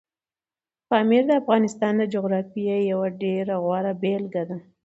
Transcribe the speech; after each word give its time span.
پامیر 0.89 1.23
د 1.27 1.31
افغانستان 1.41 1.93
د 1.97 2.03
جغرافیې 2.13 2.77
یوه 2.91 3.07
ډېره 3.21 3.55
غوره 3.63 3.93
بېلګه 4.01 4.43
ده. 4.49 4.57